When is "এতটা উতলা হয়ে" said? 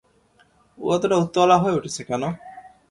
0.95-1.77